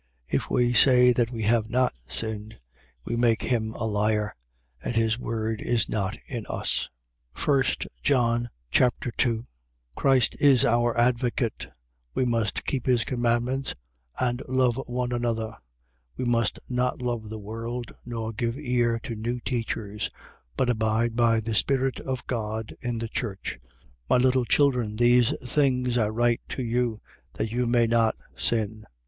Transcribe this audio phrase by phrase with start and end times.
[0.27, 2.59] If we say that we have not sinned,
[3.05, 4.35] we make him a liar:
[4.83, 6.89] and his word is not in us.
[7.45, 7.63] 1
[8.01, 9.43] John Chapter 2
[9.95, 11.67] Christ is our advocate.
[12.15, 13.75] We must keep his commandments
[14.19, 15.55] and love one another.
[16.17, 20.09] We must not love the world nor give ear to new teachers,
[20.57, 23.59] but abide by the spirit of God in the church.
[23.65, 23.69] 2:1.
[24.09, 27.01] My little children, these things I write to you,
[27.33, 28.85] that you may not sin.